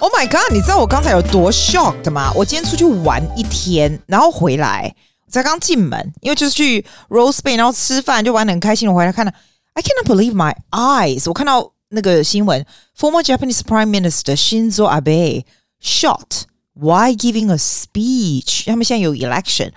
[0.00, 0.52] Oh my god！
[0.52, 2.32] 你知道我刚才有多 shocked 吗？
[2.32, 4.94] 我今天出去玩一天，然后回来
[5.28, 8.88] 才刚进门，因为就是去 Rose Bay，然后吃饭就玩得很开心。
[8.88, 9.32] 我回来看到
[9.72, 11.24] ，I cannot believe my eyes！
[11.26, 12.64] 我看到那个新闻
[12.96, 15.44] ，Former Japanese Prime Minister Shinzo Abe
[15.82, 16.42] shot
[16.80, 18.66] while giving a speech。
[18.66, 19.72] 他们现在有 election，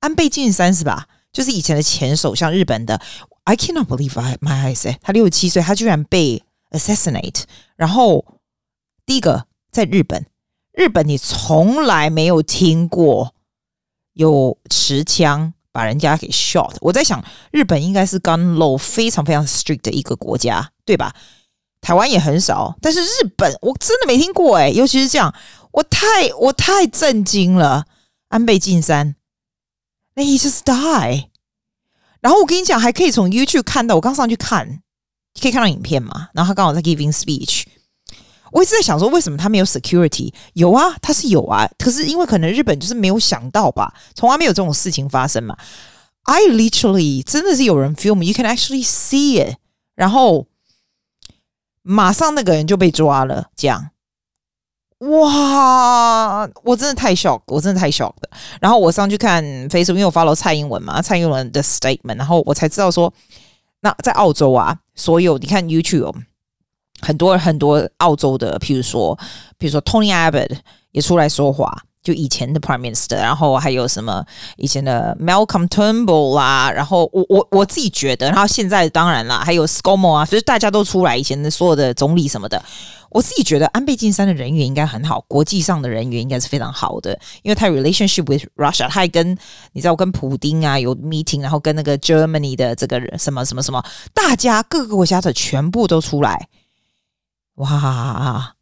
[0.00, 1.06] 安倍晋三是吧？
[1.32, 3.00] 就是以前的前首相，日本的。
[3.44, 4.94] I cannot believe my eyes！
[5.00, 6.42] 他六十七岁，他居然被
[6.72, 7.44] assassinate。
[7.76, 8.22] 然后
[9.06, 9.46] 第一个。
[9.74, 10.24] 在日本，
[10.72, 13.34] 日本你从来没有听过
[14.12, 16.76] 有持枪把人家给 shot。
[16.80, 21.12] 我在想，日本应该是 gun law 非常非常 strict 的一个国家，对吧？
[21.80, 25.34] 台湾也很少，但是日本我真的没听过哎，尤其是这样，
[25.72, 27.86] 我太我太震惊了。
[28.28, 29.16] 安倍晋三，
[30.14, 31.26] 那 he just die。
[32.20, 34.80] 然后我跟你讲，还可以从 YouTube 看到，我刚上去看，
[35.40, 36.30] 可以看到影片嘛？
[36.32, 37.64] 然后他刚好在 giving speech。
[38.54, 40.32] 我一直在想说，为什么他没有 security？
[40.52, 45.56] 有啊，他是有啊，可是因为可能日本就是没有想到吧，从来没有这种事情发生嘛。
[46.22, 49.56] I literally 真的是有人 film，you can actually see it，
[49.96, 50.46] 然后
[51.82, 53.90] 马上那个人就被抓了，这样。
[54.98, 58.30] 哇，我真的太 shock，我真的太 shock 了。
[58.60, 63.12] 然后我上去看 Facebook，因为我 follow 蔡英文嘛，蔡英文的 statement，然后我才知道说，
[63.80, 66.14] 那在澳洲啊，所有你看 YouTube。
[67.00, 69.18] 很多很多澳洲的，譬如说，
[69.58, 70.56] 比如说 Tony Abbott
[70.92, 71.70] 也出来说话，
[72.02, 74.24] 就以前的 Prime Minister，然后还有什么
[74.56, 82.62] 以前的 Malcolm Turnbull 啊，然后我我我自己觉得，然后现在当然啦，还有 ScoMo 啊，所以大家都出来，以前的所有的总理什么的，
[83.10, 89.36] 我自己觉得安倍晋三的人缘应该很好，国际上的人缘应该是非常好的，因为他 relationship with Russia，他还跟
[89.72, 96.48] 你知道跟普丁啊有 meeting，然后跟那个 Germany 的这个人什么什么什么，大家各个国家的全部都出来。
[97.54, 98.56] 哇，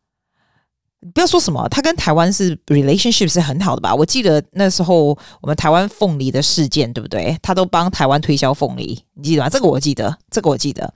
[1.14, 3.94] 不要说什么，他跟台湾是 relationship 是很好的吧？
[3.94, 7.36] 我记得那时候我们台湾凤梨的事件，对不对？
[7.42, 9.48] 他都帮台湾推销凤梨，你记得吗？
[9.48, 10.92] 这个我记得，这个我记得。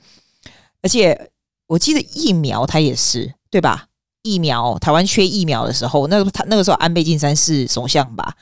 [0.83, 1.31] 而且
[1.67, 3.89] 我记得疫苗他也是，对吧？
[4.23, 8.37] 疫苗台湾缺疫苗的时候，那个他那个时候安倍晋三是首相吧？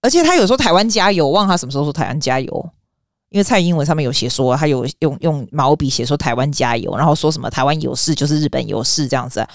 [0.00, 2.70] 而且他有说台湾加油，忘他什么时候说台湾加油。
[3.32, 9.46] 因为蔡英文上面有写说，他有用用毛笔写说台湾加油，然后说什么台湾有事就是日本有事这样子。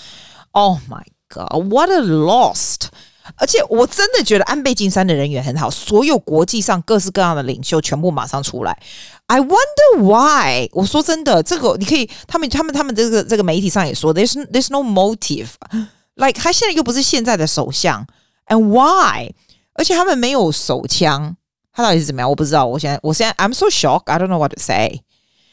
[0.51, 2.87] Oh my god, what a lost！
[3.35, 8.79] 而且我真的觉得安倍晋三的人缘很好，所有国际上各式各样的领袖全部马上出来。
[9.27, 10.69] I wonder why？
[10.71, 15.49] 我说真的，这个你可以，他们他们他们这个这个媒体上也说，there's there's no motive。
[16.15, 18.07] Like 他现在又不是现在的首相
[18.47, 19.31] ，and why？
[19.73, 21.35] 而且他们没有手枪。
[21.77, 22.27] 他到底是怎么样？
[22.27, 22.65] 我不知道。
[22.65, 24.11] 我现在，我现在，I'm so shocked.
[24.11, 25.03] I don't know what to say.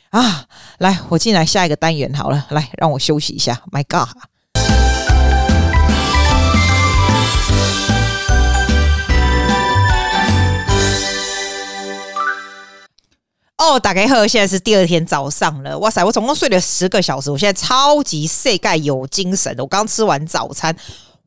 [0.09, 0.47] 啊，
[0.79, 2.47] 来，我进来下一个单元好了。
[2.49, 3.61] 来，让我休息一下。
[3.71, 4.09] My God！
[13.59, 15.79] 哦，大家好，现在是第二天早上了。
[15.79, 19.55] 哇塞，我总共睡了十个小时，我现在超级世界有精神。
[19.59, 20.75] 我刚吃完早餐。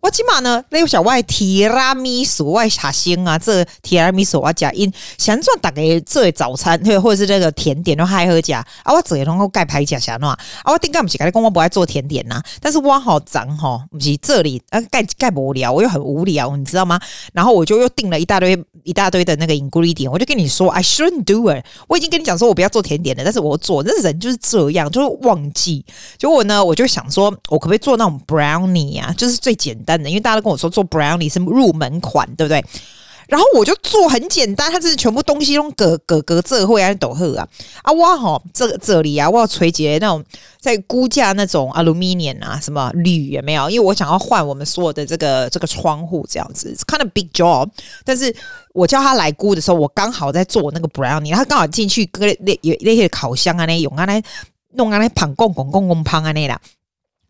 [0.07, 10.39] 我起码呢，那个小外提拉米苏外茶星啊，这提拉米苏我加因想做大概做早餐，或或者是这个甜点，然后还喝加啊，我这也能够盖牌加下喏啊，
[10.71, 16.97] 我顶个不是跟你讲我不爱做甜点呐、啊，但是我好脏哈，不是这里啊盖盖不无聊，我又很无聊，你知道吗？
[17.33, 25.85] 然后我就又订了一大堆一大堆的那个 ingredient，我就跟你说 I shouldn't do it，我已经跟你讲说我不要做甜点了，但是我做，那人就是这样，就是忘记。
[26.17, 29.96] 结果呢，我就想说我可不可以做那种 brownie 啊，就是最简单。
[30.05, 32.63] 因为大家都跟我说做 brownie 是入门款，对不对？
[33.27, 37.45] 然后我就做很简单，它这是全部东西用格格格这会啊都好啊
[37.81, 40.23] 啊哇吼这这里啊我要垂结那种
[40.61, 43.69] 在估价那种 aluminium 啊什么铝有没有？
[43.69, 47.67] 因为我想要换我们所有的这个这个窗户这样子，kind of big job。
[48.05, 48.33] 但是
[48.73, 54.23] 我叫他来估的时候，我刚好在做那个 brownie，他刚好进去跟那有那些烤箱啊那用啊来
[54.75, 56.57] 弄啊来胖公公公公胖啊那啦。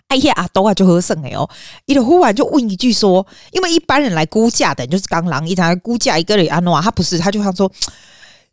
[0.08, 1.50] 哎呀，阿多啊就喝剩哎哦，
[1.86, 7.72] 伊就忽然就问一句说，因为一般人来估价的，就是刚狼一场来估价一个人阿诺啊，他不是，他就想说。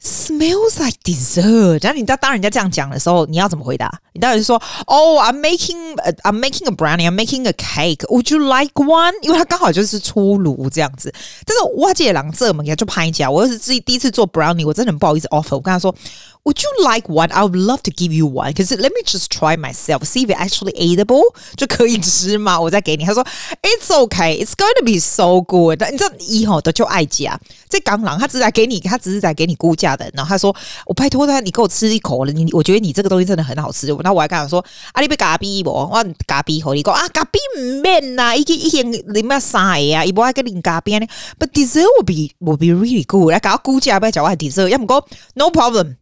[0.02, 1.82] Smells like dessert。
[1.82, 3.90] 然后你当当人家这样讲的时候，你要怎么回答？
[4.12, 7.08] 你当然是说：“Oh, I'm making, I'm making a brownie.
[7.08, 8.04] I'm making a cake.
[8.08, 11.10] Would you like one？” 因为他刚好就是出炉这样子。
[11.46, 15.54] 但是我姐郎这么就拍一下，我又是自己第一次做 brownie，我真的很不好意思 offer。
[15.54, 15.94] 我跟他说
[16.44, 17.32] ：“Would you like one?
[17.32, 18.52] I would love to give you one.
[18.54, 21.22] 可是 let me just try myself, see if it actually edible，
[21.56, 22.60] 就可以吃嘛。
[22.60, 23.24] 我再给你。”他说
[23.62, 24.44] ：“It's okay.
[24.44, 29.96] It's going to be so good。”你知道以后的就爱讲这刚狼，他只是在给你，他只是在给你估价。
[29.96, 30.54] 的，然后他说
[30.86, 35.70] ：“我拜托他，你给我吃一口了，你我觉得你这个东西真的很好吃。”那我还跟他说：“啊，你别咖啡不？
[35.70, 40.04] 我咖啡和你讲啊，咖啡唔免呐，一天一天你们要啥呀？
[40.04, 41.06] 伊不爱跟你咖啡呢
[41.38, 43.32] ？But dessert will be will be really good。
[43.32, 45.02] 来，搞我估价不要讲话 dessert，要么讲
[45.34, 45.96] no problem。”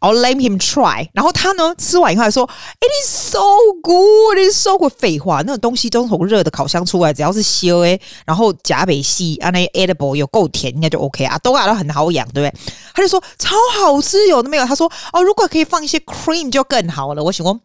[0.00, 1.08] I'll let him try。
[1.12, 2.48] 然后他呢，吃完以后还说
[2.80, 3.40] ：“It is so
[3.82, 12.60] good, it is so good。”废话，那个东西都从热的烤箱出来，只要是烧诶，然后甲北西啊，那 edible 有够甜，应该就 OK 啊，都感到很好养，对不对？
[12.94, 14.64] 他就说超好吃，有的没有？
[14.66, 17.58] 他说：“哦，如果可以放一些 cream 就更好了。”我想说。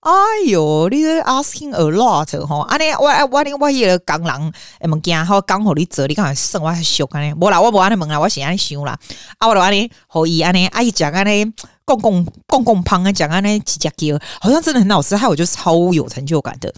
[0.00, 0.12] 哎
[0.46, 8.98] 哟，你 asking a lot 吼，安尼我我我我迄个工人诶物件，好刚好你做，你刚才算我还俗安尼，无啦，我无安尼问啦，我是安尼想啦，
[9.36, 11.44] 啊，我就安尼，互伊安尼，阿姨讲安尼，
[11.84, 16.72] 公公公公胖啊，讲安尼几只叫，好像真的很好吃，害我就超有成就感的。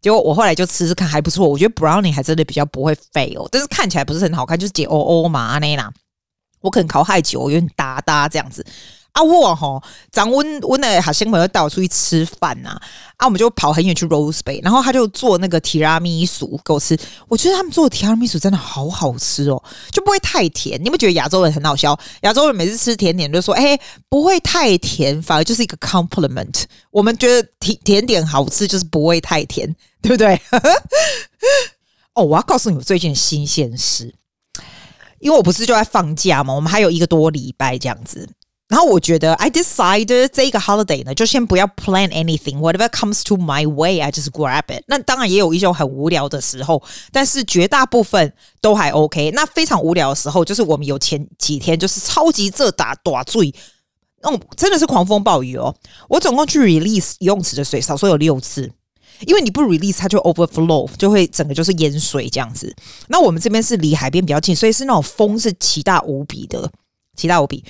[0.00, 5.88] 结果我后来就吃吃看，还不错，我觉得 brownie 还真的比较不会废哦，但是看起来不是很好看，就是解哦哦嘛安尼啦，
[6.62, 8.66] 我可能烤太久，有点哒哒这样子。
[9.16, 9.82] 啊我吼，
[10.12, 12.78] 咱温温的好心朋友带我出去吃饭呐，
[13.16, 16.94] 啊我们就跑很远去 Rose Bay，然后他就做那个提拉米苏给我吃，
[17.26, 20.78] 我觉得他们做的提拉米苏真的好好吃哦，就不会太甜。
[20.84, 21.98] 你们觉得亚洲人很好笑？
[22.24, 23.78] 亚洲人每次吃甜点就说，哎，
[24.10, 26.64] 不会太甜，反而就是一个 compliment。
[26.90, 30.38] 我们觉得甜甜点好吃就是不会太甜，对不对？
[32.12, 34.14] 哦，我要告诉你我最近的新鲜事，
[35.20, 38.28] 因为我不是就在放假嘛，我们还有一个多礼拜这样子。
[38.68, 44.82] 然后我觉得，I decided 这一个 holiday 呢，就先不要 plan anything，whatever comes to my way，I just grab it。
[44.88, 46.82] 那当然也有一种很无聊的时候，
[47.12, 49.30] 但是绝大部分都还 OK。
[49.30, 53.54] 那非常无聊的时候，就是我们有前几天就是超级这打打醉，
[54.22, 55.72] 那、种真的是狂风暴雨哦。
[56.08, 58.68] 我总共去 release 游泳池的水，少说有六次，
[59.28, 62.74] 因为你不 release 它就 overflow，就会整个就是淹水这样子。
[63.06, 66.68] 那我们这边是离海边比较近，所以是那种风是奇大无比的，
[67.14, 67.62] 奇大无比。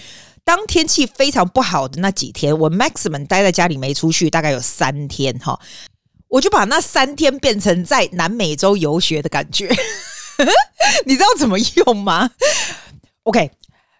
[0.46, 5.58] 当天气非常不好的那几天，我 maximum 待在家里没出去，大概有三天哈，
[6.28, 9.68] 我就把那三天变成在南美洲游学的感觉。
[11.04, 12.30] 你知道怎么用吗
[13.24, 13.50] ？OK，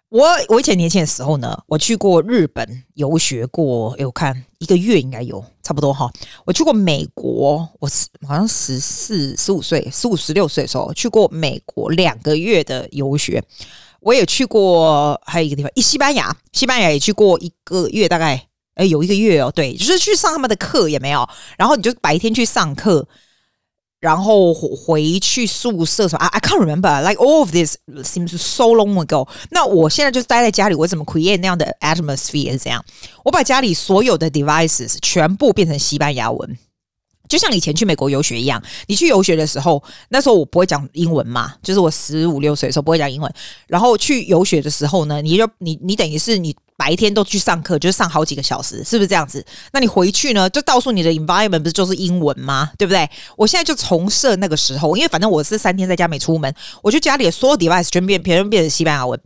[0.08, 6.08] 我我以前年轻的时候呢，我去过日本游学过，有看一个月应该有差不多哈。
[6.44, 7.88] 我去过美国，我
[8.24, 13.42] 好像十四、十五岁、十五、十六岁的时候去过美国两个月的游学。
[14.06, 18.40] 我也去过，还有一个地方，一西班牙，西班牙也去过一个月，大概
[18.74, 23.08] 哎有一个月哦，对，就是去上他们的课也没有，然后你就白天去上课，
[23.98, 29.26] 然后回去宿舍什么啊，I can't remember like all of this seems so long ago。
[29.50, 32.84] 那我现在就待在家里，我怎么 create 那样的 atmosphere 是这样？
[33.24, 36.56] 我把家里所有的 devices 全部变成西班牙文。
[37.28, 43.32] 就像以前去美国游学一样，你去游学的时候，那时候我不会讲英文嘛，就是我十五六岁的时候不会讲英文。
[43.66, 49.44] 然后去游学的时候呢，你就你你等于是你白天都去上课，就是上好几个小时，是不是这样子？
[49.72, 52.70] 那你回去呢，就告诉你的 environment 不是就是英文吗？
[52.76, 53.08] 对不对？
[53.36, 59.18] 我现在就重设那个时候，因为反正我是三天在家没出门，我就家里的所有 device 全变，全变成西班牙文。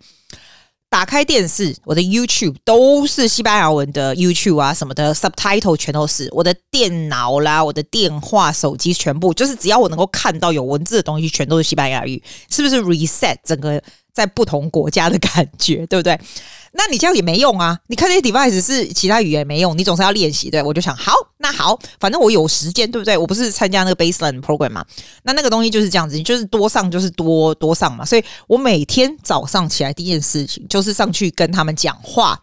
[0.90, 6.28] 打开电视，我的 YouTube 都是西班牙文的 YouTube 啊，什么的 Subtitle 全都是。
[6.32, 12.20] 我的电脑啦，我的电话、手机全部就是只要我能够看到有文字的东西，全都是西班牙语，
[12.50, 13.80] 是不是 reset 整个
[14.20, 16.18] 在不同国家的感觉，对不对？
[16.72, 17.76] 那你这样也没用啊！
[17.88, 20.48] 你看这些 device 是其他语言没用，你总是要练习。
[20.48, 23.18] 对，我就想，好，那好，反正我有时间，对不对？
[23.18, 24.84] 我不是参加那个 Baseline program 嘛？
[25.24, 28.04] 那那个东西就是这样子，你就是多上就是多多上嘛。
[28.04, 32.40] 所以我每天早上起来第一件事情就是上去跟他们讲话。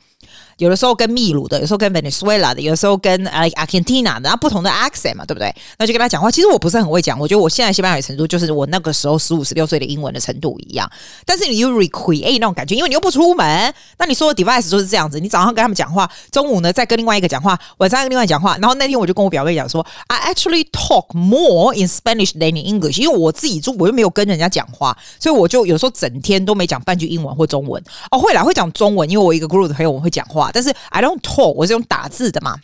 [0.57, 5.53] 有的时候跟秘鲁的，有时候跟 Venezuela 的，有的时候跟呃 Argentina 的，然后不同的 accent 嘛，对不对？
[5.77, 6.31] 那就跟他讲话。
[6.31, 10.89] 其实我不是很会讲，我觉得我现在西班牙语程度就是我那个时候十五、十六岁的英文的程度一样。
[11.25, 15.19] 但是你又 recreate 那种感觉，因为你又不出门，那你说的 device 就是这样子。
[15.19, 18.57] 你早上跟他们讲话，中午呢再跟另外一个讲话，晚上跟另外讲话。
[18.57, 27.83] 然后那天我就跟我表妹讲说，I actually talk more in Spanish than in English，因为我自己住，我又没有跟人家讲话，所以我就有时候整天都没讲半句英文或中文。
[28.09, 30.46] 哦，会啦，会讲中文，因为我一个 group 的朋友我会讲话。
[30.53, 32.57] 但是 I don't talk，我是用打字的嘛。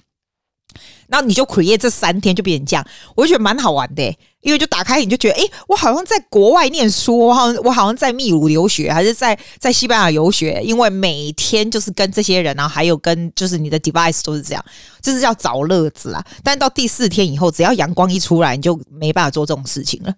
[1.08, 4.18] 然后你就 create 这三天就变成这样，我就觉得蛮好玩的。
[4.42, 10.62] 因为就打开你就觉得，诶，我好像在国外念书，我好像我好像在秘鲁留学，还是在在西班牙游学。
[10.64, 14.66] 因为每天就是跟这些人，然后还有跟就是你的 device 都是这样，
[15.02, 16.26] 这是叫找乐子啊。
[16.44, 20.14] 但到第四天以后，只要阳光一出来，你就没办法做这种事情了。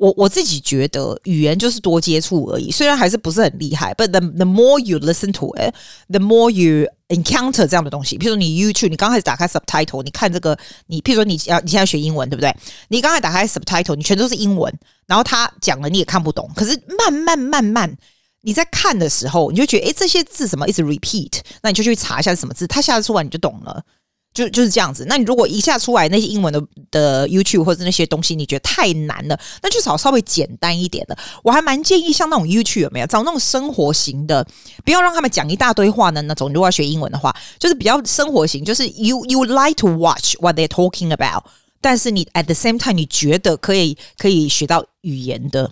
[0.00, 3.92] 我我自己觉得语言就是多接触而已，虽然还是不是很厉害。
[3.92, 5.74] But the the more you listen to it,
[6.08, 8.16] the more you encounter 这样的东西。
[8.16, 12.50] 譬如说你 YouTube，你刚开始打开 subtitle，你看这个，你譬如说你要你现在学英文，对不对？
[12.88, 14.72] 你刚才打开 subtitle，你全都是英文，
[15.06, 16.50] 然后他讲了你也看不懂。
[16.56, 17.94] 可是慢慢慢慢，
[18.40, 21.40] 你在看的时候，你就觉得诶，这些字什么一直 repeat？
[21.62, 23.84] 那你就去查一下什么字，它下次出来你就懂了。
[24.32, 25.04] 就就是这样子。
[25.08, 31.16] 那你如果一下出来那些英文的的 YouTube 或者那些东西，你觉得太难了，那就找稍微简单一点的。
[31.42, 34.46] 我还蛮建议像那种 YouTube 有没有找那种生活型的，
[34.84, 36.22] 不要让他们讲一大堆话呢。
[36.22, 41.44] 那种如果要学英文的话，就是比较生活型，就是 you you like to watch what they're talking about，
[41.80, 45.70] 但是你 at the same time 你觉得可以可以学到语言的。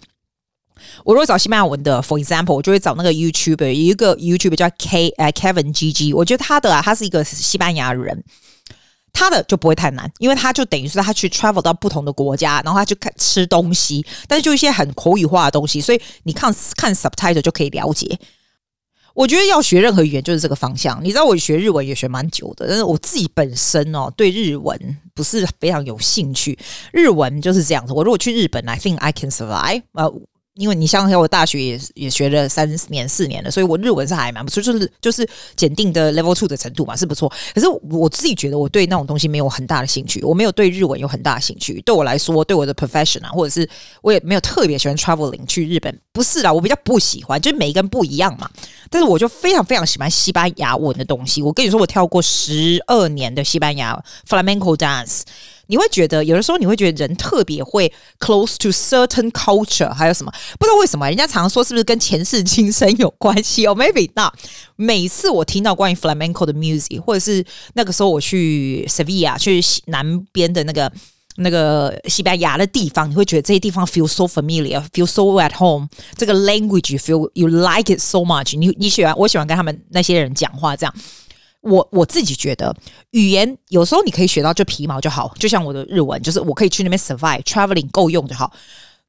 [1.05, 8.25] 我如果找西班牙文的，for example，我就会找那个 YouTuber，有一个 YouTuber 叫 K 呃 Kevin GG，我觉得他的啊，他是一个西班牙人。
[9.11, 18.17] 他的就不会太难，因为他就等于是他去 travel 到不同的国家，然后他去看吃东西，但是就一些很口语化的东西，所以你看看 subtitle 就可以了解。
[19.15, 21.03] 我觉得要学任何语言就是这个方向。
[21.03, 26.57] 你知道我学日文也学蛮久的，但是我自己本身哦对日文不是非常有兴趣。
[26.93, 29.83] 日文就是这样子，我如果去日本，I think I can survive。
[29.95, 30.15] 呃。
[30.59, 37.33] 因为你像我大学也也学了三年四年了，所以我日文是还蛮不错，就是就是检定的 level two 的程度嘛，是不错。
[37.55, 41.81] 可是我自己觉得我对那种东西没有很大的兴趣，我没有对日文有很大的兴趣。
[41.83, 43.69] 对我来说，对我的 profession 啊，或者是
[44.03, 48.51] 我也没有特别喜欢 traveling 去日本，不是啦，我比较不喜欢，就是每一个人不一样嘛。
[48.91, 51.41] 但是我就非常非常喜欢西班牙文的东西。
[51.41, 55.23] 我跟你说，我跳过十二年的西班牙 flamenco dance。
[55.69, 64.35] 你会觉得有的时候你会觉得人特别会 close to certain culture，还有什么不知道为什么人家常说是不是跟前世今生有关系哦？Maybe not。
[64.77, 67.45] 每次我听到关于 flamenco 的 music，或者是
[67.75, 70.91] 那个时候我去 Sevilla 去南边的那个
[71.37, 75.89] 那个西班牙的地方，你会觉得这些地方 feel so familiar，feel so at home。
[76.17, 80.95] 这个 language you feel you like it so much，你你喜欢我喜欢跟他们那些人讲话这样。
[81.61, 82.75] 我我自己觉得，
[83.11, 88.53] 语言有时候你可以学到就皮毛就好，就像我的日文，就是我可以去那边 survive，traveling 够用就好。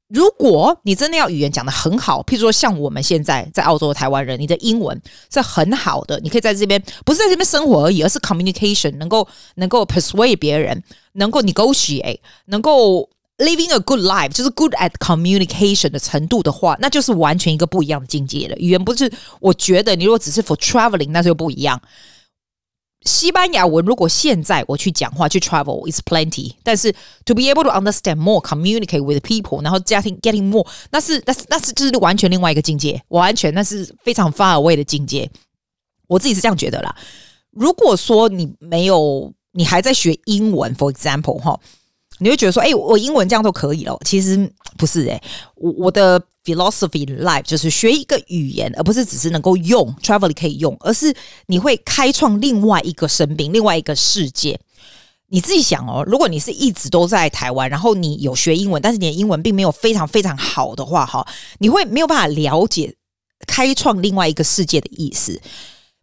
[0.08, 5.00] 如果你真的要语言讲得很好，譬如说像我们现在在澳洲的台湾人，你的英文
[5.32, 18.56] 是很好的，你可以在这边不是在这边生活而已，而是 communication 能够能够 persuade 别人，能够 negotiate，能够 living a good life，就是 good at communication 的程度的话，那就是完全一个不一样的境界了。
[18.58, 21.80] 语言不是，我觉得你如果只是 for traveling，那就不一样。
[23.04, 26.92] 西班牙文如果现在我去讲话去 travel is plenty，但是
[27.26, 35.30] to be able to understand more, communicate with people，然后 getting getting more，那是那是那是就是完全另外一个境界，完全那是非常 far away 的境界。
[36.08, 36.96] 我自己是这样觉得啦。
[37.52, 41.60] 如果说你没有，你还在学英文，for example 哈。
[42.22, 43.98] 你会觉得说，哎、我英文这样都可以了。
[44.04, 45.24] 其实不是哎、欸，
[45.56, 51.14] 我我的 philosophy life 就是学一个语言，而不是只是能够用 travel 可以用，而是
[51.48, 54.60] 你会开创另外一个生命，另外一个世界。
[55.28, 61.28] 你自己想哦，如果你是一直都在台湾，然后你有学英文，但是你的英文并没有非常非常好的话，哈，
[61.60, 62.96] 你会没有办法了解
[63.46, 65.42] 开创另外一个世界的意思。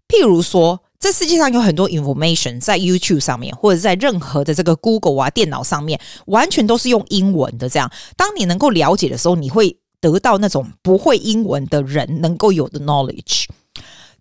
[0.08, 0.80] 譬如说。
[0.98, 7.68] 这世界上有很多 information 在 YouTube 上面，或者在任何的这个 Google 啊电脑上面，完全都是用英文的。
[7.68, 13.46] 这样，当你能够了解的时候，你会得到那种不会英文的人能够有的 knowledge。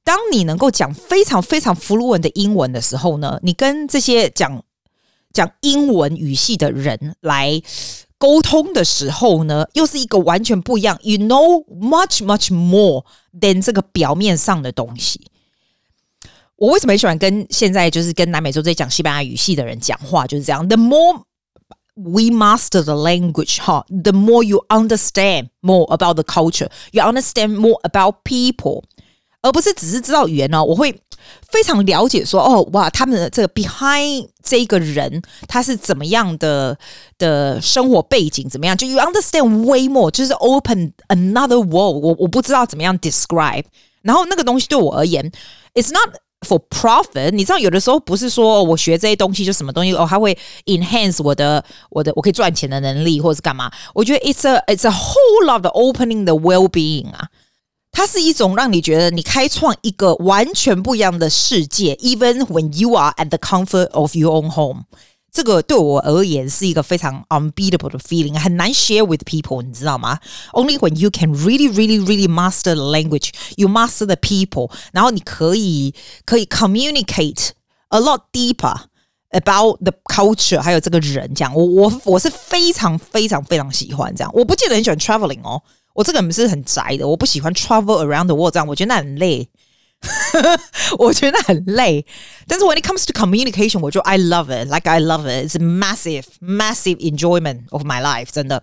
[0.03, 4.63] 当你能够讲非常非常 flu 文的英文的时候呢，你跟这些讲
[5.33, 7.61] 讲英文语系的人来
[8.17, 10.97] 沟通的时候呢，又是一个完全不一样。
[11.01, 13.03] You know much much more
[13.39, 15.27] than 这个表面上的东西。
[16.55, 20.25] 我为什么很喜欢跟现在就是跟南美洲这些讲西班牙语系的人讲话？
[20.25, 21.23] 就是这样，The more
[21.94, 28.82] we master the language，哈，the more you understand more about the culture，you understand more about people，
[29.42, 30.64] 而不是只是知道语言呢。
[30.64, 31.02] 我会
[31.48, 36.78] 非常了解说，哦，哇，他们的这个 behind 这个人他是怎么样的
[37.18, 38.76] 的生活背景怎么样？
[38.76, 42.00] 就 you understand way more，就是 open another world 我。
[42.00, 43.64] 我我不知道怎么样 describe，
[44.02, 45.30] 然后那个东西对我而言，
[45.74, 46.14] it's not。
[46.46, 53.70] For profit，你知道有的时候不是说我学这些东西就什么东西哦，它会 enhance 我的我的我可以赚钱的能力，或者是干嘛？
[53.92, 57.28] 我觉得 it's a it's a whole lot of opening the well-being 啊，
[57.92, 64.84] 它是一种让你觉得你开创一个完全不一样的世界，even when you are at the comfort of your own home。
[65.34, 70.18] 这个对我而言是一个非常 unbeatable 的 feeling，很难 share with people，你知道吗？
[70.52, 75.94] Only when you can really, really, really master the language, you master the people，然后你可以
[76.24, 77.50] 可以 communicate
[77.90, 78.74] a lot deeper
[79.30, 81.54] about the culture，还有这个人这样。
[81.54, 84.30] 我我我是非常非常非常喜欢这样。
[84.34, 85.62] 我不见得很喜欢 traveling 哦，
[85.94, 89.48] 我这个人是很宅的，我不喜欢 travel around the world 这样，我觉得那很累。
[90.98, 92.04] 我觉得很累，
[92.46, 97.68] 但是 when it comes to communication，我就 I love it，like I love it，it's a massive, massive enjoyment
[97.70, 98.62] of my life，真的。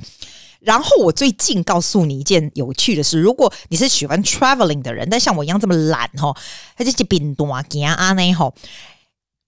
[0.60, 6.36] 然后我最近告诉你一件有趣的事：如果你是喜欢 traveling 的人，但像我一样这么懒哈，
[6.76, 8.54] 他就去冰冻啊，行啊那吼。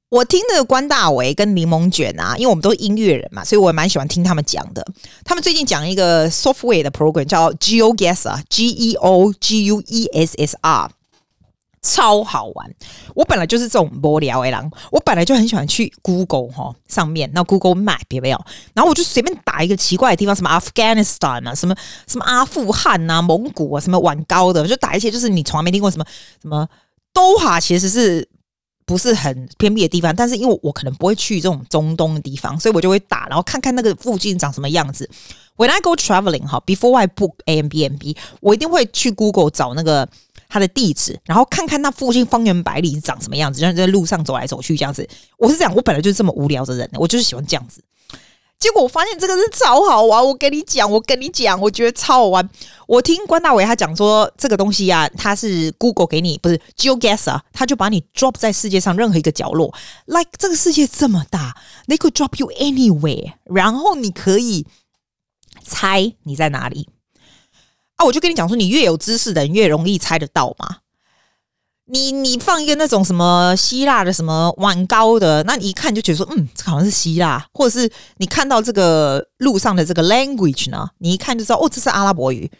[0.10, 4.86] 我听那个关大维跟柠檬卷啊，因为我们都是音乐人嘛，所以我也蛮喜欢听他们讲的。
[5.24, 10.90] 他们最近讲一个 software 的 program 叫 GeoGuessr，G E O G U E S S R。
[11.85, 12.75] 超好玩！
[13.15, 18.45] 我本来就是这种无聊的人，我本来就很喜欢去 Google 哈上面，那 Google Map 有没有？
[18.73, 21.77] 然后我就随便打一个奇怪的地方，什么 Afghanistan 啊，什么
[22.09, 26.07] 什么阿富汗啊，蒙古啊，什么晚高的，就打一些就是你从来没听过什么
[26.41, 26.67] 什么
[27.13, 28.27] 都哈，其实是
[28.87, 30.17] 不是很偏僻的地方？
[30.17, 35.07] 但是因为我可能不会去这种中东的地方，所以我就会打，然后看看那个附近长什么样子。
[35.57, 40.09] When I go traveling 哈，before I book Airbnb，我一定会去 Google 找那个。
[40.55, 45.05] 他的地址，然后看看那附近方圆百里是长什么样子，就像在路上走来走去这样子。
[45.37, 47.83] 我是这样，我本来就是这么无聊的人，我就是喜欢这样子。
[48.61, 52.49] 结果我发现这个是超好玩，我跟你讲，我跟你讲，我觉得超好玩。
[52.87, 59.75] 我听关大伟他讲说，这个东西啊，它是 Google 给你，不是 GeoGuessr，他就把你 drop 在世界上任何一个角落。
[60.07, 61.57] Like 这个世界这么大
[61.89, 64.65] ，they could drop you anywhere，然后你可以
[65.65, 66.89] 猜你在哪里。
[67.97, 70.79] 啊，我就跟你讲说，你越有知识的人越容易猜得到嘛。
[71.87, 82.51] 你你放一个那种什么希腊的什么碗糕的，那你一看就觉得说，嗯，这好像是希腊，或者是你看到这个路上的这个 language 呢，你一看就知道，哦，这是阿拉伯语。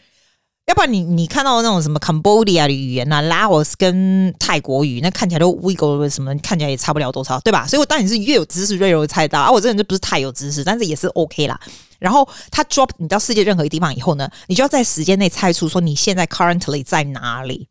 [0.67, 7.67] 要不然你你看到那种什么 Cambodia 的语言啊，Laos 跟泰国语，那看起来都 Uyghur 什么，看起来也差不了多少，对吧？
[7.67, 9.51] 所以我当然是越有知识越容易猜到啊。
[9.51, 11.59] 我这人就不是太有知识，但是也是 OK 啦。
[11.99, 17.67] 然后他 drop 你到世界任何一个地方以后呢，你就要在时间内猜出说你现在 currently 在哪里。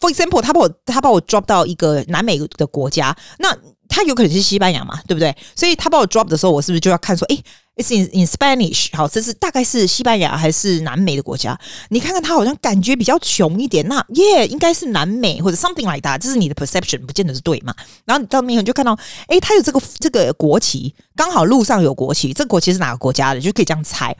[0.00, 3.56] For example，他把我他把我 drop 到一个南美的国家，那
[3.88, 5.34] 他有可能是西班牙嘛，对不对？
[5.54, 7.42] 所以他把我 drop 的时候，我是不是就要看说，诶
[7.76, 11.58] ？It's in in Spanish，好，这是大概是西班牙还是南美的国家？
[11.88, 17.74] 你看看它好像感觉比较穷一点，那耶应该是南美或者 something like that，这是你的 perception，不见得是对嘛。
[18.04, 24.16] 然后你到那边你就看到，诶，它有这个这个国旗，刚好路上有国旗，这个国旗是哪个国家的，就可以这样猜。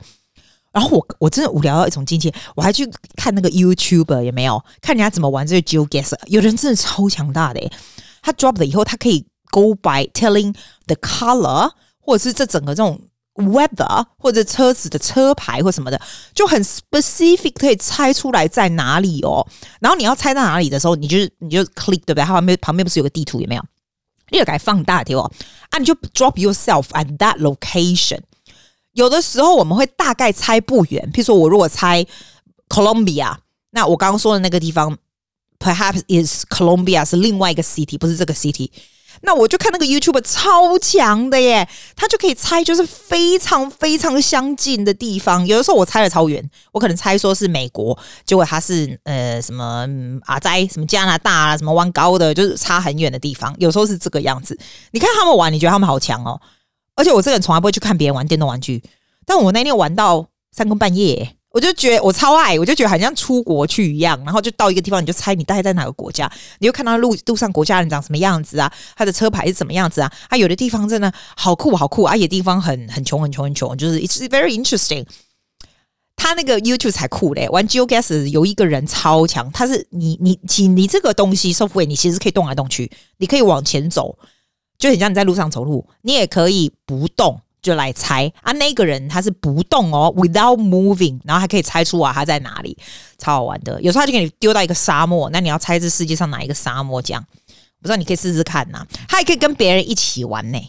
[0.73, 7.71] 然后我我真的无聊到一种境界，我还去看那个 YouTuber 有没有看人家怎么玩这个 GeoGuessr，有人真的超强大的，
[8.21, 10.53] 他 drop 了以后，他可以 go by telling
[10.87, 12.99] the color，或者是这整个这种。
[13.35, 15.99] Weather 或者车子的车牌或什么的，
[16.33, 19.45] 就很 specific 可以猜出来在哪里哦。
[19.79, 22.23] 然后你要猜到哪里的时候，你就你就 click 对不对？
[22.23, 23.63] 它旁边旁边不是有个地图有没有？
[24.29, 25.31] 你就改放大点哦。
[25.69, 28.19] 啊，你就 drop yourself at that location。
[28.93, 32.05] 有的时候我们会大概猜不远，譬如说我如果猜
[32.69, 33.35] Colombia，
[33.71, 34.97] 那我刚刚说的那个地方
[35.59, 38.69] perhaps is Colombia 是另外一个 city，不是这个 city。
[39.25, 45.45] 那我就看那个 YouTube 超强的耶，他就可以猜，就是非常非常相近的地方。
[45.45, 49.87] 有的时候我猜的超远，我可能猜说是美国，结果他是呃什么
[50.25, 53.53] 阿斋，什么加拿大啊，什么弯高的，就是差很远的地方。
[53.57, 54.57] 有时候是这个样子。
[54.91, 56.39] 你看他们玩，你觉得他们好强哦。
[56.95, 58.81] 而且我这个人从来不会去看别人玩电动玩具，
[59.25, 61.35] 但我那天玩到三更半夜。
[61.55, 75.05] 我就觉得我超爱，我就觉得好像出国去一样，然后就到一个地方，你就猜你大概在哪个国家，你就看到路路上国家人长什么样子啊，他的车牌是怎么样子啊，啊，有的地方真的好酷好酷啊，有地方很很穷很穷很穷，就是 it's very interesting。
[76.17, 84.17] 他那个 YouTube 才酷嘞，玩 GOGAS 有一个人超强，他是你你你你这个东西 SO FAR，你其实可以动来动去，你可以往前走，
[84.77, 87.39] 就很像你在路上走路，你也可以不动。
[87.65, 92.77] 就来猜啊，那个人他是不动哦，without moving，然后还可以猜出啊他在哪里，
[93.17, 93.81] 超好玩的。
[93.81, 97.01] 有时候他就给你丢到一个沙漠，那你要猜这世界上哪一个沙漠？
[97.01, 97.25] 这样
[97.81, 98.85] 不知道你可以试试看呐。
[99.07, 100.59] 他还可以跟别人一起玩呢，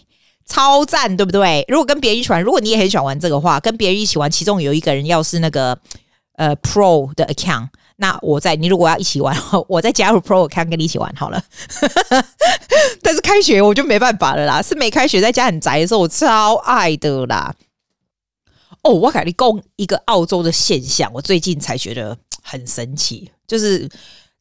[0.47, 1.65] 超赞，对不对？
[1.69, 5.79] 如果跟别人一起玩，如果你也很喜欢玩这个话，跟别人一起玩，其中有一个人要是那个
[6.37, 7.69] 呃 Pro 的 account。
[7.99, 9.35] 那我在，你如果要一起玩，
[9.69, 11.43] 我再加入 Pro account 跟你一起玩好了。
[13.03, 17.55] 但是开学我就没办法了啦，是没开学在家很宅的时候，我超爱的啦。
[18.83, 23.89] 哦，我跟你讲一个澳洲的现象，我最近才觉得很神奇，就是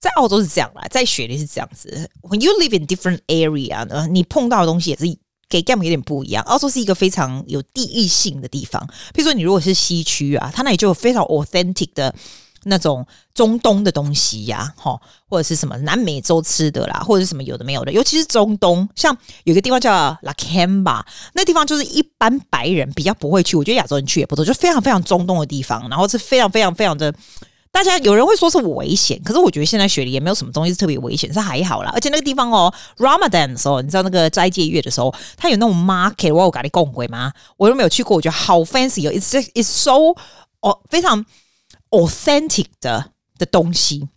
[0.02, 2.10] 在澳洲是这样啦，在雪梨是这样子。
[2.24, 5.06] When you live in different area 呢，你碰到的东西也是
[5.48, 6.44] 给 game 有点不一样。
[6.44, 12.14] 澳洲是一个非常有地域性的地方，譬如说你如果是西区啊，它那里就有非常 authentic 的。
[12.68, 15.00] 那种中东的东西呀，哈，
[15.30, 21.02] 或者是什么南美洲吃的啦，或者是什么有的没有的，尤其是中东，像有一个地方叫 lakamba
[21.34, 27.14] 那地方就是一般白人比较不会去，我觉得亚洲人去也不多，就非常非常中东的地方，然后是非常非常非常的，
[27.72, 31.92] 大家有人会说是危险，可是我觉得现在雪梨也没有什么东西是特别危险，是还好啦。
[31.94, 37.32] 而且那个地方哦，Ramadan 的时候，你知道那个斋戒月的时候，它有那种 market，我有跟你讲过吗？
[37.58, 40.20] 我都没有去过，我觉得好 fancy 哦，it's it's so。
[40.62, 41.24] 哦非常
[42.02, 44.08] authentic 的的东西。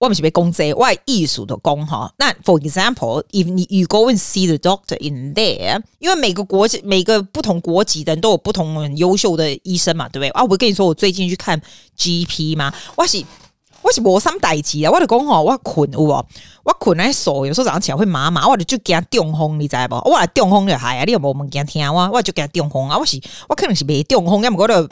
[0.00, 2.14] 我们是被攻击，外艺术的攻哈。
[2.18, 10.28] 那 for example，if you go and see the doctor in there，因为每个国籍、每个不同国籍的人都有不同很优秀的医生嘛，对不对？
[10.28, 11.60] 啊，我跟你说，我最近去看
[11.96, 13.24] GP 嘛，我是
[13.82, 16.24] 我是无什么代志啊，我就讲吼，我困有无？
[16.62, 19.96] 我困来手，有时候早上起来会麻麻，我就就惊中风，你知不？
[20.08, 22.08] 我来中风就害啊，你有无物件听我？
[22.12, 24.88] 我就惊中风啊，我是我可能是没中风，要么我就。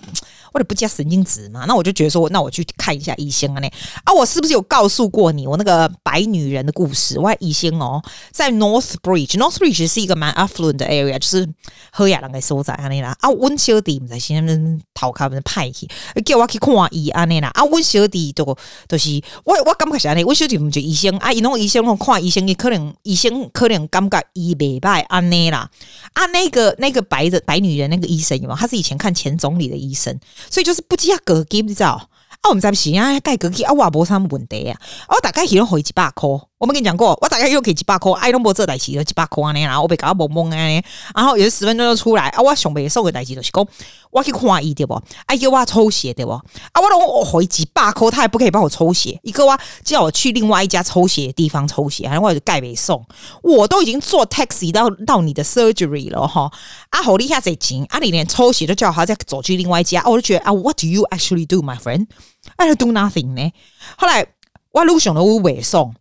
[0.56, 1.66] 或者不加神经质嘛？
[1.68, 3.60] 那我就觉得说，那我去看一下医生啊！
[3.60, 3.68] 那
[4.04, 7.20] 啊，我是不是有告诉过你我那个白女人的故事？
[7.20, 11.46] 我医生哦，在 North Bridge，North Bridge 是一个蛮 affluent 的 area，就是
[11.92, 12.88] 喝亚人的所在啊！
[12.88, 15.86] 那啦啊，温小弟在先边逃开，边派去
[16.24, 17.26] 叫我去看医啊！
[17.26, 18.56] 那啦啊，温小弟都
[18.88, 20.24] 都是我我感觉啥呢？
[20.24, 21.30] 温小弟不就医生啊？
[21.30, 25.20] 伊弄医生看医生，可能医生可能感觉医未歹啊！
[25.20, 25.70] 那啦
[26.14, 28.56] 啊，那个那个白的白女人那个医生有吗？
[28.58, 30.18] 他是以前看前总理的医生。
[30.50, 32.08] 所以就是不只要隔几，你知道？
[32.42, 34.78] 啊，我们在是啊，盖隔几啊，我也无啥问题啊。
[35.08, 36.28] 我大概一人回几百块。
[36.58, 40.82] 我们跟你讲过，我大概又给几百块，爱拢无做代志，几百块呢，然后，我被搞到懵懵安尼，
[41.14, 42.40] 然后也是十分钟就出来啊。
[42.40, 43.66] 我上边送个代志就是讲，
[44.10, 44.98] 我去看医对不？
[45.26, 46.32] 哎，叫我抽血对不？
[46.32, 53.04] 啊，我拢我回几百块，他也不可以帮我抽血，一个我叫我去另外一家抽血的地方抽血，然后我就盖没送，
[53.42, 56.50] 我都已经坐 taxi 到到你的 surgery 了哈。
[56.88, 62.06] 啊，好厉害这钱，啊，你连抽血都叫我再走去另外一家，我就觉得啊，What do you actually do, my friend?
[62.56, 63.52] I do nothing 呢。
[63.98, 64.26] 后来
[64.72, 65.94] 我路上都尾送。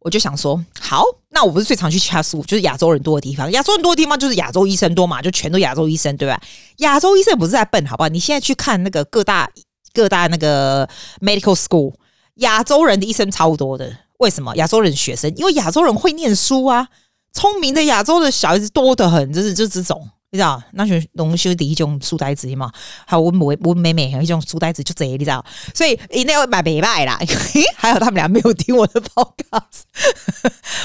[0.00, 3.50] 我就想说，好，那我不是最常去 Chatswood，就是亚洲人多的地方。
[3.52, 6.40] 亚洲人多的地方就是亚洲医生多嘛，就全都亚洲医生，对吧？
[6.78, 8.08] 亚洲医生不是在笨，好不好？
[8.08, 9.50] 你现在去看那个各大
[9.92, 10.88] 各大那个
[11.20, 11.94] medical school，
[12.36, 13.96] 亚洲人的医生超多的。
[14.18, 14.54] 为什么？
[14.56, 16.88] 亚洲人学生，因为亚洲人会念书啊，
[17.32, 20.08] 聪明的亚洲的小孩子多得很，就是就这种。
[20.30, 22.70] 你知道，那是龙兄弟一种书呆子嘛？
[23.06, 25.42] 还有我妹我妹妹有一种书呆子就这，你知道？
[25.74, 27.18] 所以一定要买北拜啦。
[27.76, 29.84] 还有他们俩没有听我的 podcast，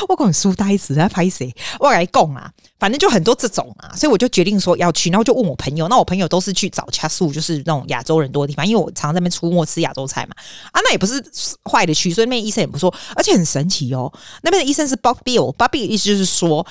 [0.08, 1.54] 我讲书呆子在拍谁？
[1.80, 10.34] 我来讲啊，反正就很多这种啊，所以我就决定说要去，然后就问我朋友，那我朋友都是去找恰素，就是那种亚洲人多的地方，因为我常常在那边出没吃亚洲菜嘛。
[10.72, 11.22] 啊，那也不是
[11.70, 14.10] 坏的区，所以那边医生也不错，而且很神奇哦。
[14.42, 16.66] 那边的医生是 Bob Bill，Bob Bill 意思就是说。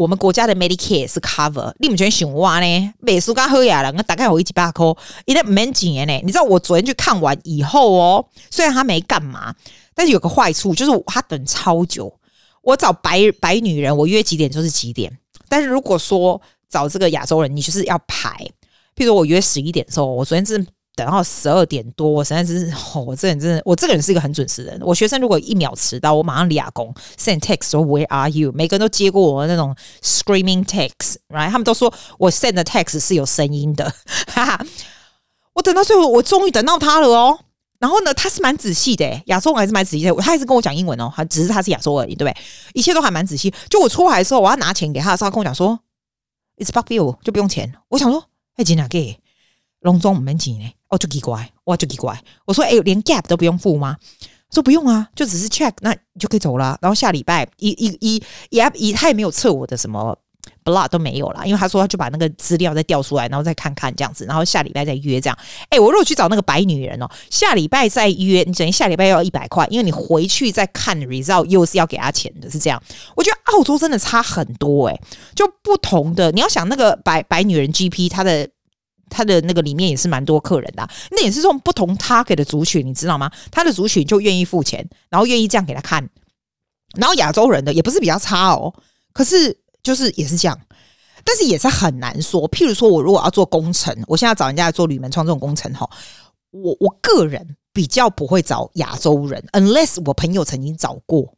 [0.00, 2.94] 我们国家的 Medicare 是 cover，你们觉得想哇呢？
[3.00, 4.86] 美苏刚喝哑了，那大概有一几百块，
[5.26, 6.20] 一点蛮几年呢。
[6.24, 9.54] 你知道我昨天去看完以后哦，虽然他没干嘛，
[9.94, 12.10] 但是有个坏处就是他等超久。
[12.62, 15.14] 我找白白女人，我约几点就是几点。
[15.50, 18.34] 但是如果说找这个亚洲人，你就是要排。
[18.96, 20.66] 譬如我约十一点的时候，我昨天是。
[21.00, 24.80] 等到十二点多，我实在是， 哦、我这人真的，我这个人是一个很准时的人。
[24.82, 28.52] 我学生如果一秒迟到，我马上立亚工 send text 说 Where are you？
[28.52, 31.48] 每个人都接过我的那种 screaming text，right？
[31.50, 33.90] 他们都说我 send 的 text 是有声音的，
[34.26, 34.66] 哈哈。
[35.54, 37.38] 我等到最后，我终于等到他了哦。
[37.78, 40.14] 然后呢，他是蛮仔细的，亚洲人还是蛮仔细的。
[40.16, 42.36] 他一直跟我讲英文哦，他只是他是亚洲而已，对不对？
[42.74, 43.50] 一切都还蛮仔细。
[43.70, 45.80] 就我出来的时候，我要拿钱给他的时候，他跟我讲说
[46.58, 47.72] It's Bob Bill，就不用钱。
[47.88, 48.22] 我想说，
[48.56, 49.18] 哎，几哪给？
[49.80, 50.70] 隆重我们钱呢？
[50.88, 52.20] 哦，就奇怪，哇，就奇怪。
[52.44, 53.96] 我说，哎、欸，连 gap 都不用付吗？
[54.52, 56.76] 说不用啊，就只是 check，那你就可以走了。
[56.82, 60.18] 然后下礼拜一、一、一、也一，他也没有测我的什么
[60.64, 65.38] blood 都没有了，因为他说他就把那个资料再调出来，然后再看看这样子，然后下礼拜再约这样。
[65.68, 72.82] 哎、我如果去找那个白女人哦，下礼拜再约，你等于下礼拜要一百块，因为你回去再看 result 又是要给他钱的，是这样。
[73.14, 75.00] 我觉得澳洲真的差很多哎、
[75.36, 78.48] 就不同的，你要想那个白白女人 GP 她的。
[79.10, 83.30] 他的那个里面也是蛮多客人的，那也是这种不同 target 的族群，你知道吗？
[83.50, 86.08] 他的族群就愿意付钱，然后愿意这样给他看。
[86.94, 88.72] 然后亚洲人的也不是比较差哦，
[89.12, 90.58] 可是就是也是这样，
[91.24, 92.48] 但是也是很难说。
[92.50, 95.88] 譬如说我如果要做工程，我现在找人家来做铝门窗这种工程哈，
[96.50, 101.34] 我我个人比较不会找亚洲人，unless 我朋友曾经找过，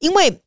[0.00, 0.42] 因为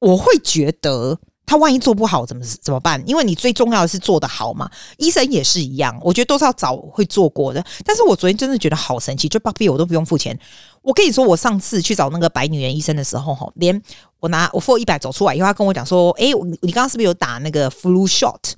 [0.00, 1.18] 我会觉得。
[1.46, 3.02] 他万一做不好怎么怎么办？
[3.06, 4.68] 因为你最重要的是做得好嘛。
[4.98, 7.64] 医生也是一样，我觉得都是要找会做过的。
[7.84, 10.38] 但是我昨天真的觉得好神奇，就 Bobby 我都不用付钱。
[10.82, 13.80] 我跟你说，我上次去找那个白女人医生的时候，哈，连
[14.20, 16.26] 我拿我付一百走出来以后，他跟我讲说：“哎，
[16.60, 18.52] 你刚刚是不是有打那个 flu shot？”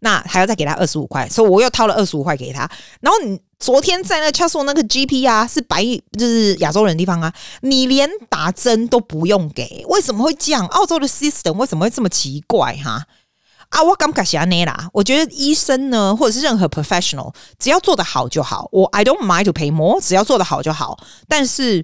[0.00, 2.68] 那还要再给他二十五块，所以我又掏了二十五块给他。
[3.00, 5.82] 然后你昨天在那 c h a s 那个 GP 啊，是白
[6.18, 10.66] 就是亚洲人的地方啊，你连打针都不用给，为什么会这样？
[10.66, 13.06] 澳洲的 system 为什么会这么奇怪哈？
[13.70, 14.90] 啊，我感觉是安内啦。
[14.92, 18.68] 我觉得医生呢，或者是任何 professional，只要做得好就好。
[18.70, 21.02] 我 I don't mind to pay more，只要做得好就好。
[21.26, 21.82] 但是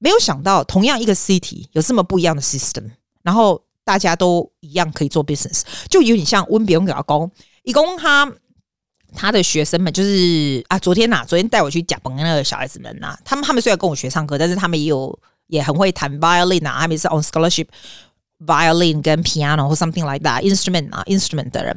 [0.00, 2.90] 没有想到，同样一个 city 有这么不一样的 system，
[3.22, 3.62] 然后。
[3.88, 7.30] 大家都一样可以做 business，就有点像温比翁给阿公，
[7.62, 8.30] 一共他
[9.14, 17.66] 他的学生们就是啊，昨天呐、啊，昨天带我去讲崩那个小孩子们呐、啊，他们他们虽然跟我学唱歌，但是他们也有也很会弹 violin 啊，他们是 on scholarship
[18.44, 21.76] violin 跟 piano 或 something like that instrument 啊 instrument 的人。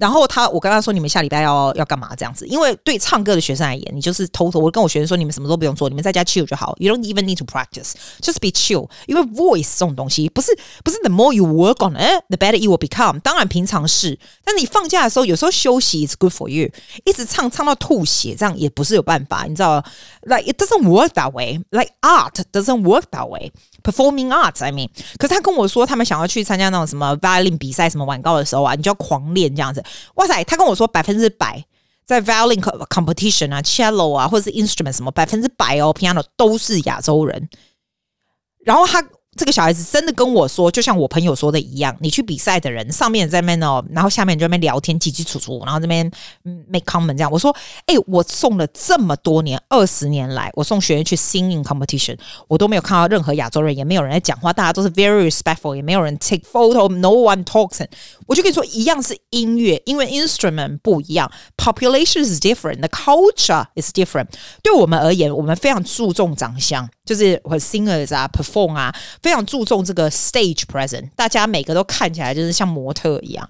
[0.00, 2.46] 然后他，我跟他说，你们下礼拜要要干嘛这样子？
[2.46, 4.58] 因为对唱歌的学生而言，你就是偷偷。
[4.58, 6.74] 我跟我学生说，你们什么都不用做，你们在家 chill 就好。
[6.78, 8.88] You don't even need to practice, just be chill。
[9.06, 13.20] 因为 voice 这种东西，不是不是 the more you work on it, the better it will become。
[13.20, 16.70] 当然平常是，但是你放假的时候，有时候休息 is good for you。
[17.04, 19.84] 一直唱唱到吐血，这样也不是有办法，你知道
[20.22, 21.60] ？Like it doesn't work that way.
[21.68, 23.52] Like art doesn't work that way.
[23.82, 24.88] Performing arts, I mean。
[25.18, 29.82] 可是他跟我说，他们想要去参加那种什么 violin 比赛，什么晚高的时候啊，你就要狂练这样子。
[30.14, 31.64] 哇塞，他跟我说百分之百
[32.04, 37.48] 在 violin competition 啊，cello 啊，或者是 instrument 什么百分之百哦，piano 都是亚洲人。
[38.64, 39.04] 然后他。
[39.36, 46.10] 这个小孩子真的跟我说，就像我朋友说的一样，你去比赛的人，上面在那边哦，然后下面就在那边聊天，叽叽楚楚，然后这边
[46.68, 47.30] make comment 这样。
[47.30, 47.54] 我说，
[47.86, 57.86] 哎，我送了这么多年，二十年来，我送学员去 singing competition，我都没有看到任何亚洲人，也没有人在讲话，大家都是 very respectful，也没有人 take photo，no one talks。
[58.26, 64.26] 我就跟你说，一样是音乐，因为 instrument 不一样，population is different，the culture is different。
[64.60, 66.88] 对我们而言，我们非常注重长相。
[67.02, 73.48] 就是和 singers 啊，perform 啊，非常注重这个 stage present，大家每个都看起来就是像模特一样。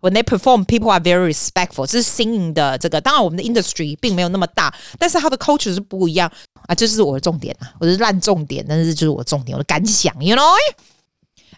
[0.00, 1.84] When they perform, people are very respectful。
[1.86, 6.30] 这是 singing 的这个，当然我们的 industry 并没有那么大，但是它的 culture 是不一样
[6.68, 6.74] 啊。
[6.74, 10.54] 这是我的重点啊，我是烂重点，但是就是我的重点，我的感想，you know？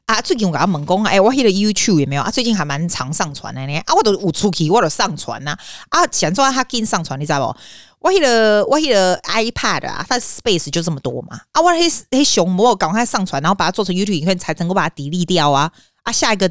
[0.07, 2.31] 啊，最近我给他猛攻，哎，我 hit 了 YouTube 有没有啊？
[2.31, 3.79] 最近还蛮常上传的呢。
[3.81, 5.55] 啊，我都有出去，我都上传呐。
[5.91, 7.59] 啊，想做他给你上传，你知道不？
[8.01, 11.41] 我迄个我迄个 iPad 啊，它 space 就这么多嘛。
[11.53, 15.71] 啊，我迄迄熊魔赶快上传，然后把它做成 YouTube 影片，才能够把它抵力掉啊。
[16.03, 16.51] 啊，下一个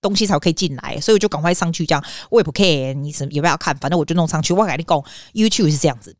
[0.00, 2.02] 东西才可以进来，所以我就赶快上去这样。
[2.30, 4.54] 我也不 care 你什么要不要看，反正我就弄上去。
[4.54, 5.04] 我跟你讲
[5.34, 6.16] ，YouTube 是这样子。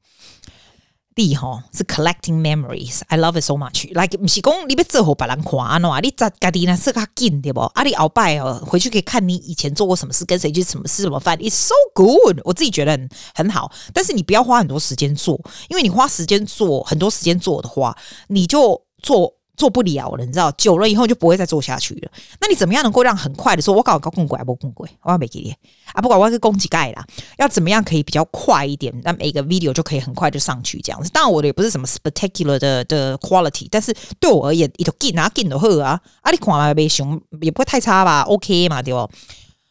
[1.17, 3.89] 第一吼是 collecting memories, I love it so much.
[3.89, 7.61] Like 不是讲你要做好别人看啊，喏，你在家己呢是较紧对不？
[7.61, 12.41] 啊，你鳌拜哦回去可以看你以前做过什么事，跟谁去什么吃，什么饭，It's so good。
[12.45, 17.97] 我自己觉得很很好，但是你不要花很多时间做，因为你花时间做很多时间做的话，
[18.29, 19.33] 你就做。
[19.57, 22.11] 做不了了，你知道，久了以后就不会再做下去了。
[22.41, 24.89] 那你怎么样能够让很快的说，我搞搞更贵不更贵？
[25.03, 25.55] 我要没给你
[25.93, 27.05] 啊，不管我是供给盖啦，
[27.39, 31.11] 要怎么样可以比较快一点，那每个 video 就可以很快就上去这样子。
[31.11, 39.11] 当然我的也不是什么 spectacular 的的 quality，但是对我而言，一头劲啊 gin 的喝啊，啊你看嘛没熊也不会太差吧？OK 嘛对不？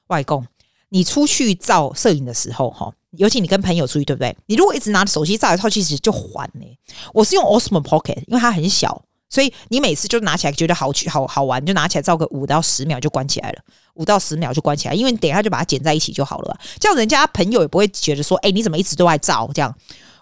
[0.07, 0.45] 外公，
[0.89, 4.35] 你出去照摄影的时候哈，尤其你跟朋友出去对不对？
[4.47, 6.65] 你如果一直拿着手机照来照去，其实就烦呢。
[7.13, 9.03] 我是用 Osmo Pocket，因为它很小。
[9.35, 13.59] 所以你每次就拿起来觉得好去好好玩，就拿起来照个五到十秒就关起来了，
[13.95, 16.57] 五到十秒就关起来，因为你等一下就把它剪在一起就好了。
[16.79, 19.49] 这样人家朋友也不会觉得说，哎、你怎么一直都在照？
[19.53, 19.75] 这样，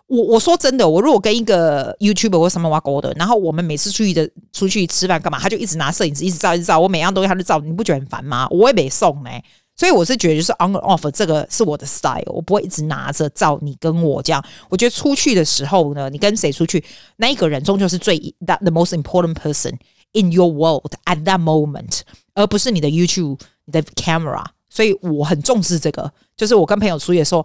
[0.08, 8.48] 我我说真的，我如果跟一个 YouTuber 或什么挖沟的，然后我们每次出去的出去吃饭干嘛，他就一直拿摄影机一直照一直照，我每样东西他都照，你不觉得很烦吗？
[8.50, 9.30] 我也没送呢。
[9.76, 14.44] 所以我是觉得，就是 on off 这个是我的 style，我不会一直拿着照你跟我这样。
[14.70, 16.84] 我觉得出去的时候呢，你跟谁出去，
[17.18, 19.74] 那一个人终究是最 that the most important person
[20.12, 22.02] in your world at that moment，
[22.36, 24.46] 而不是你的 YouTube、你的 camera。
[24.70, 27.44] 所以我很重视这个，就是我跟朋友出去的时候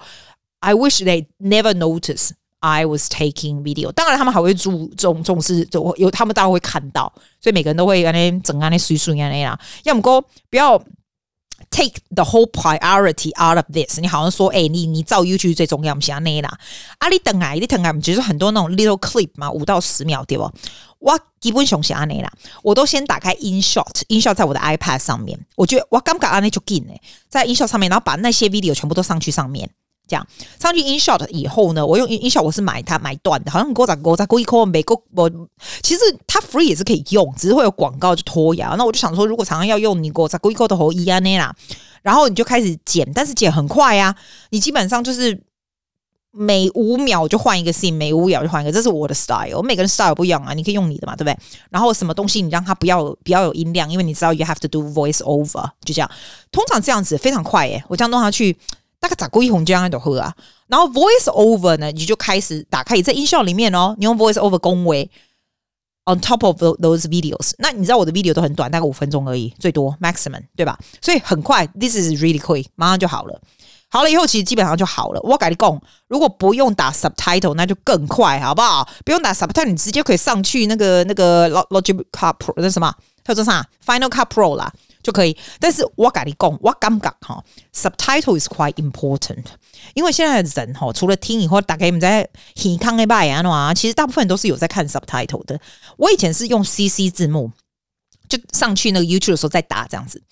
[0.60, 3.90] ，I wish they never notice I was taking video。
[3.92, 7.10] 当然，他们还会注重重视，就有他们当然会看到，
[7.40, 9.58] 所以每个人都会安尼整安尼水水安尼啦。
[9.84, 10.78] 要么哥不要。
[11.70, 14.00] Take the whole priority out of this。
[14.00, 16.58] 你好像说，哎、你你照 YouTube 最重要，不是安尼啦。
[16.98, 20.50] 啊，你等啊，你等啊，其实很多那种 little clip 嘛，五到十秒，对不？
[20.98, 25.38] 我基本上是安尼啦，我都先打开 InShot，InShot 在我的 iPad 上面。
[25.54, 26.94] 我觉得我刚刚安尼就紧呢，
[27.28, 29.70] 在 InShot 上面，然后把那些 video 全部都上去上面。
[30.08, 30.26] 这样
[30.58, 35.30] 上去 InShot 以后呢，我用 InShot 我是买它买断的，好像五十五十几块美国我
[35.82, 38.74] 其实它 free 也是可以用，只是会有广告就拖牙。
[38.78, 41.54] 那我就想说，如果常常要用你五十几块的好一样呢啦，
[42.02, 44.16] 然后你就开始剪，但是剪很快呀、啊，
[44.50, 45.42] 你基本上就是
[46.30, 49.56] 每五秒就换一个 scene，每五秒就换一个，这是我的 style。
[49.56, 51.36] 我每个人 style 不一样啊，你可以用你的嘛，对不对？
[51.70, 56.10] 然后什么东西你让它不要不要有音量，因为你知道 you have to do voice over，就这样。
[56.52, 58.56] 通常这样子非常快耶，我这样弄下去。
[59.00, 60.34] 大概咋过一红浆都喝啊，
[60.66, 65.10] 然后 voice over 呢，你就开始打开在音效里面哦，你用 voice over 恭维
[66.06, 67.52] on top of those videos。
[67.58, 70.78] 那你知道我的 video 都很短，大概五分钟而已，最多 maximum 对吧？
[71.00, 73.40] 所以很快，this is really quick，马上就好了。
[73.90, 75.20] 好了以后，其实基本上就好了。
[75.22, 78.86] 我改你讲，如果不用打 subtitle，那就更快，好不好？
[79.04, 82.92] 不用打 subtitle，你直接可以上去那个那个 Logic Cut Pro 那什么
[83.24, 84.70] 叫做啥 Final Cut Pro 啦。
[85.02, 85.36] 就可以。
[85.60, 87.42] 但是我跟你讲，我感觉哈
[87.74, 89.44] ，subtitle is quite important，
[89.94, 95.60] 因为现在的人哈，除了听以后，大概你们在听康的拜啊，其实大部分都是有在看 subtitle 的。
[95.96, 97.50] 我以前是用 CC 字幕，
[98.28, 100.22] 就上去那个 YouTube 的时候再打这样子。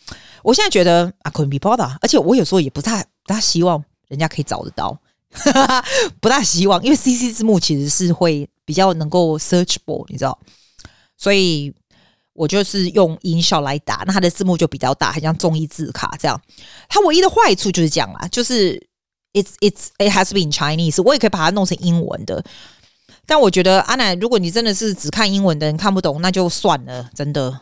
[0.42, 4.98] 我现在觉得啊，could be bothered，而且我有时候也不太不太希望人家可以找得到，
[6.20, 10.38] 不大希望，因为 CC 字幕其实是会比较能够 searchable，你知道，
[11.16, 11.74] 所以。
[12.36, 16.40] 我就是用音效来打，那它的字幕就比较大，很像综艺字卡这样。
[16.88, 18.74] 它唯一的坏处就是这样啦，就是
[19.32, 22.44] it's it's it has been Chinese，我也可以把它弄成英文的。
[23.26, 27.60] 但我觉得阿奶，如果你真的是只看英文的人看不懂，那就算了，真的。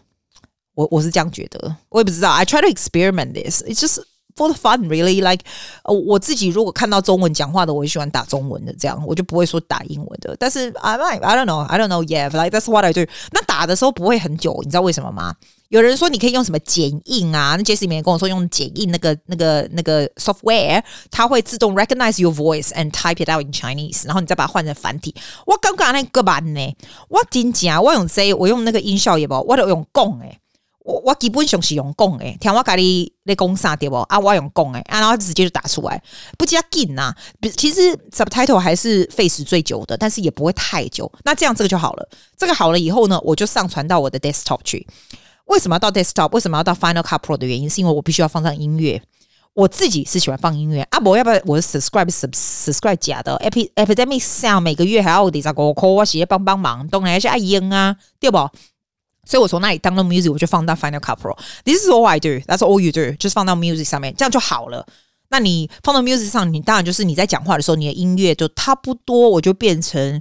[0.76, 2.32] 我我是这样觉得，我也不知道。
[2.32, 3.62] I try to experiment this.
[3.62, 4.02] It's just
[4.36, 5.20] for the fun, really.
[5.20, 5.40] Like，
[5.84, 10.36] 我自己如果看到中文讲话的，我也喜欢打中文的，这样我就不会说打英文的。
[10.38, 12.30] 但是 I might, I don't know, I don't know yet.
[12.30, 13.06] Like that's what I do.
[13.32, 15.34] 那打的时候不会很久，你知道为什么吗？
[15.68, 17.56] 有人说你可以用什么剪映啊？
[17.56, 25.12] 那 Jessie 里面跟我说用剪映那个那个那个 software，它会自动 recognize your voice and type it out in Chinese，然后你再把它换成繁体。
[25.46, 26.76] 我刚刚那个版呢？
[27.08, 27.80] 我真假？
[27.80, 30.38] 我用 Z，我用那个音效也不，我都用讲诶。
[30.84, 33.96] 我我基本上是用讲诶，听我家里咧讲啥对不？
[33.96, 36.00] 啊，我用讲诶，啊，然后直接就打出来，
[36.36, 37.12] 不加紧呐。
[37.56, 37.80] 其实
[38.12, 41.10] subtitle 还是费时最久的，但是也不会太久。
[41.24, 42.08] 那这样这个就好了。
[42.36, 44.86] 这个好了以后呢，我就上传到我的 desktop 去。
[45.46, 46.28] 为什么要到 desktop？
[46.32, 49.00] 为什么要到 Final Cut Pro 的原因，是因为我必须要放上音乐。
[49.54, 53.38] 我自己是喜欢放音乐啊，我要不要我 subscribe subscribe 假的
[53.76, 58.36] ？Epidemic Sound 每个月还要得再给我 call 我写帮帮忙，当然是阿英啊，对不？
[59.24, 61.36] 所以我从那里 download music，我就放到 Final Cut Pro。
[61.64, 62.40] This is all I do.
[62.46, 63.16] That's all you do.
[63.16, 64.86] 就是放到 music 上面，这样就好了。
[65.30, 70.20] 那你放到 music 上，你当然就是你在讲话的时候，你的音乐就差不多，我就变成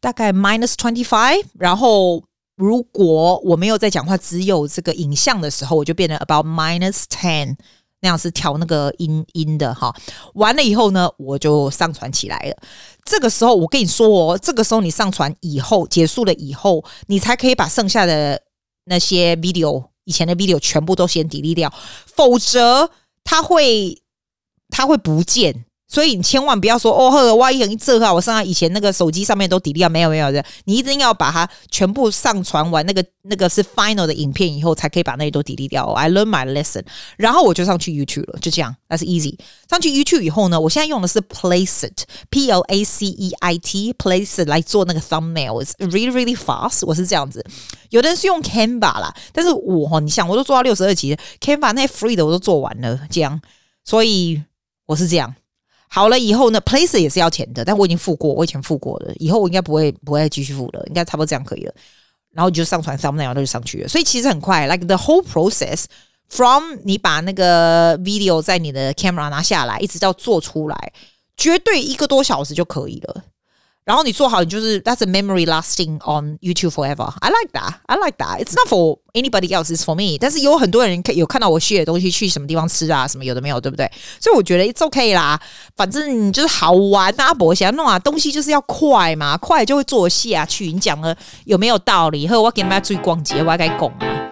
[0.00, 1.42] 大概 minus twenty five。
[1.58, 2.22] 然后
[2.56, 7.56] 如果我没有在讲话，只有这个影像的时候，我就变成 about minus ten。
[8.00, 9.94] 那样是调那个音音的哈。
[10.34, 12.56] 完了以后呢，我就上传起来了。
[13.04, 18.42] 这个时候我跟你说哦，这个时候你上传以后结束了以后，你才可以把剩下的
[18.86, 21.72] 那些 video 以前的 video 全部都先 delete 掉，
[22.06, 22.90] 否则
[23.22, 24.02] 它会
[24.70, 25.65] 它会不见。
[25.88, 35.86] 所以你千万不要说哦呵，万一一这哈，我上以前那个手机上面都 delete 掉，没有没有的，你一定要把它全部上传完，那个那个是 final 的影片以后，才可以把那些都抵掉。
[35.92, 36.82] I learn my lesson，
[37.16, 39.38] 然后我就上去 YouTube 了，就这样，That's easy。
[39.70, 46.84] 上去 YouTube 以后呢，我现在用的是 Placeit，P L A C E I T Place 来做那个 thumbnails really really fast。
[46.84, 47.44] 我是这样子，
[47.90, 53.40] 有的人是用 Canva 啦，但是我哈，你想，我都做到六十二级，Canva 那些 free 的我都做完了，这样，
[53.84, 54.42] 所以
[54.86, 55.32] 我是这样。
[55.96, 61.74] 好了以后呢？PLACER 也是要钱的，但我已经付过，我以前付过了，以后我应该不会不会继续付了，应该差不多这样可以了。
[62.34, 65.84] 然后你就上传 thumbnail，然后就上去了，所以其实很快，like the whole process
[66.28, 70.92] from 你把那个 video 在你的 camera 拿下来，一直到做出来，
[71.34, 73.24] 绝对一个多小时就可以了。
[73.85, 77.11] 然后你做好，你就是 That's a memory lasting on YouTube forever.
[77.19, 77.73] I like that.
[77.87, 78.39] I like that.
[78.39, 79.75] It's not for anybody else.
[79.75, 80.19] It's for me.
[80.19, 83.91] 但是有很多人有看到我 share 的东西去什么地方吃啊，什么有的没有，对不对？
[84.19, 85.41] 所以我觉得 It's okay 啦。
[85.75, 90.71] 反正你就是好玩啊，不想弄啊，东西就是要快嘛，快就会做下去。
[90.71, 92.27] 你讲了有没有道理？
[92.27, 94.29] 和我给你们出去逛街，我还该讲啊。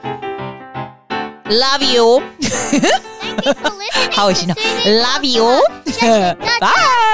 [1.49, 2.21] Love you.
[4.11, 4.55] 好恶心哦。
[4.85, 5.59] Love you.
[6.59, 7.12] Bye.